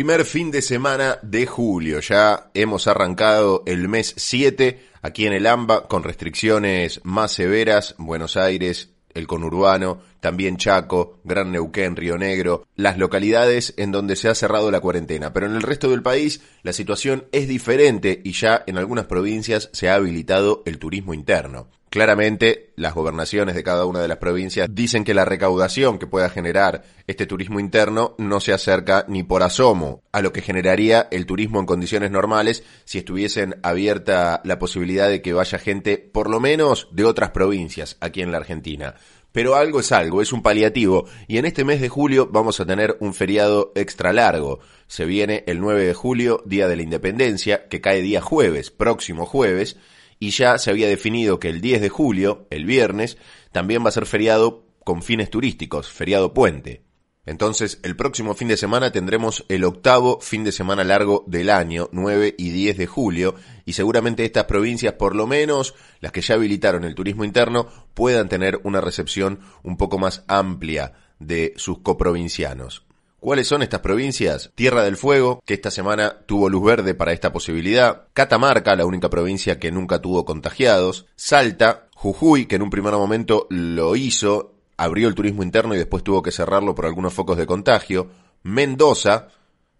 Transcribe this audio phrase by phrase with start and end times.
[0.00, 5.46] Primer fin de semana de julio, ya hemos arrancado el mes 7 aquí en el
[5.46, 12.66] AMBA con restricciones más severas, Buenos Aires, el conurbano, también Chaco, Gran Neuquén, Río Negro,
[12.76, 15.34] las localidades en donde se ha cerrado la cuarentena.
[15.34, 19.68] Pero en el resto del país la situación es diferente y ya en algunas provincias
[19.74, 21.68] se ha habilitado el turismo interno.
[21.90, 26.30] Claramente, las gobernaciones de cada una de las provincias dicen que la recaudación que pueda
[26.30, 31.26] generar este turismo interno no se acerca ni por asomo a lo que generaría el
[31.26, 36.38] turismo en condiciones normales si estuviesen abierta la posibilidad de que vaya gente, por lo
[36.38, 38.94] menos, de otras provincias aquí en la Argentina.
[39.32, 42.66] Pero algo es algo, es un paliativo, y en este mes de julio vamos a
[42.66, 44.60] tener un feriado extra largo.
[44.86, 49.26] Se viene el 9 de julio, Día de la Independencia, que cae día jueves, próximo
[49.26, 49.76] jueves,
[50.20, 53.16] y ya se había definido que el 10 de julio, el viernes,
[53.50, 56.84] también va a ser feriado con fines turísticos, feriado puente.
[57.26, 61.88] Entonces, el próximo fin de semana tendremos el octavo fin de semana largo del año,
[61.92, 66.34] 9 y 10 de julio, y seguramente estas provincias, por lo menos las que ya
[66.34, 72.89] habilitaron el turismo interno, puedan tener una recepción un poco más amplia de sus coprovincianos.
[73.20, 74.50] ¿Cuáles son estas provincias?
[74.54, 78.08] Tierra del Fuego, que esta semana tuvo luz verde para esta posibilidad.
[78.14, 81.04] Catamarca, la única provincia que nunca tuvo contagiados.
[81.16, 86.02] Salta, Jujuy, que en un primer momento lo hizo, abrió el turismo interno y después
[86.02, 88.08] tuvo que cerrarlo por algunos focos de contagio.
[88.42, 89.28] Mendoza,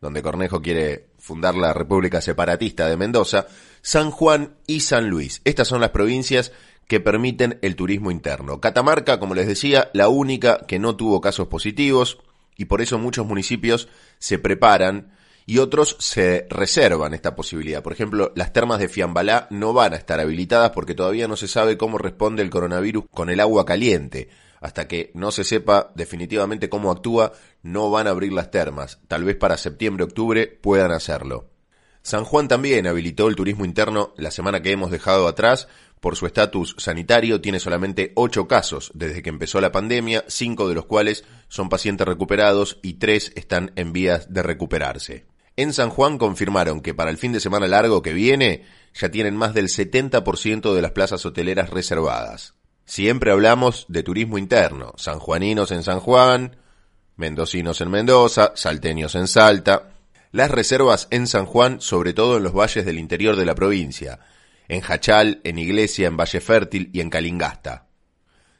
[0.00, 3.46] donde Cornejo quiere fundar la República Separatista de Mendoza.
[3.82, 5.42] San Juan y San Luis.
[5.44, 6.50] Estas son las provincias
[6.88, 8.60] que permiten el turismo interno.
[8.60, 12.18] Catamarca, como les decía, la única que no tuvo casos positivos
[12.58, 15.12] y por eso muchos municipios se preparan
[15.46, 17.82] y otros se reservan esta posibilidad.
[17.82, 21.48] Por ejemplo, las termas de Fiambalá no van a estar habilitadas porque todavía no se
[21.48, 24.28] sabe cómo responde el coronavirus con el agua caliente.
[24.60, 28.98] Hasta que no se sepa definitivamente cómo actúa, no van a abrir las termas.
[29.08, 31.48] Tal vez para septiembre-octubre puedan hacerlo.
[32.02, 35.68] San Juan también habilitó el turismo interno la semana que hemos dejado atrás,
[36.00, 40.74] por su estatus sanitario, tiene solamente ocho casos desde que empezó la pandemia, cinco de
[40.74, 45.26] los cuales son pacientes recuperados y tres están en vías de recuperarse.
[45.56, 48.64] En San Juan confirmaron que para el fin de semana largo que viene
[48.94, 52.54] ya tienen más del 70% de las plazas hoteleras reservadas.
[52.84, 56.56] Siempre hablamos de turismo interno, sanjuaninos en San Juan,
[57.16, 59.90] mendocinos en Mendoza, salteños en Salta.
[60.30, 64.20] Las reservas en San Juan, sobre todo en los valles del interior de la provincia,
[64.68, 67.88] en Hachal, en Iglesia, en Valle Fértil y en Calingasta.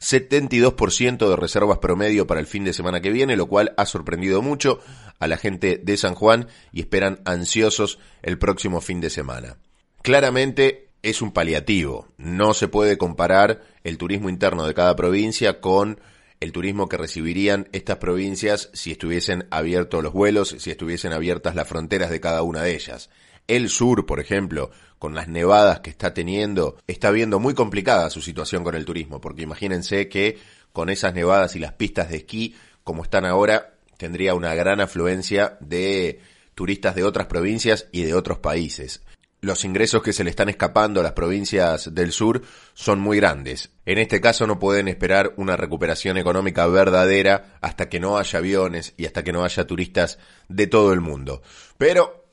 [0.00, 4.42] 72% de reservas promedio para el fin de semana que viene, lo cual ha sorprendido
[4.42, 4.80] mucho
[5.18, 9.56] a la gente de San Juan y esperan ansiosos el próximo fin de semana.
[10.02, 16.00] Claramente es un paliativo, no se puede comparar el turismo interno de cada provincia con
[16.40, 21.68] el turismo que recibirían estas provincias si estuviesen abiertos los vuelos, si estuviesen abiertas las
[21.68, 23.08] fronteras de cada una de ellas.
[23.46, 28.22] El sur, por ejemplo, con las nevadas que está teniendo, está viendo muy complicada su
[28.22, 30.38] situación con el turismo, porque imagínense que
[30.72, 35.58] con esas nevadas y las pistas de esquí, como están ahora, tendría una gran afluencia
[35.60, 36.20] de
[36.54, 39.02] turistas de otras provincias y de otros países.
[39.42, 42.40] Los ingresos que se le están escapando a las provincias del sur
[42.72, 43.72] son muy grandes.
[43.84, 48.94] En este caso no pueden esperar una recuperación económica verdadera hasta que no haya aviones
[48.96, 50.18] y hasta que no haya turistas
[50.48, 51.42] de todo el mundo.
[51.76, 52.23] Pero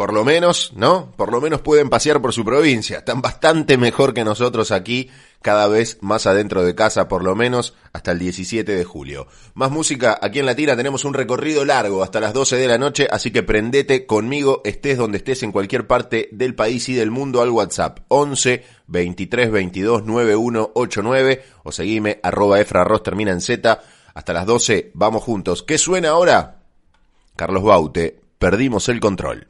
[0.00, 1.12] por lo menos, ¿no?
[1.14, 3.00] Por lo menos pueden pasear por su provincia.
[3.00, 5.10] Están bastante mejor que nosotros aquí,
[5.42, 9.26] cada vez más adentro de casa, por lo menos hasta el 17 de julio.
[9.52, 12.78] Más música, aquí en la tira tenemos un recorrido largo hasta las 12 de la
[12.78, 17.10] noche, así que prendete conmigo, estés donde estés en cualquier parte del país y del
[17.10, 23.82] mundo al WhatsApp 11 23 22 9189 o seguime arroba efraros termina en Z.
[24.14, 25.62] Hasta las 12, vamos juntos.
[25.62, 26.62] ¿Qué suena ahora?
[27.36, 29.46] Carlos Baute, perdimos el control.